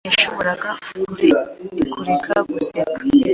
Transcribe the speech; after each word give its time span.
Ntiyashoboraga 0.03 0.69
kureka 1.93 2.35
guseka. 2.51 2.93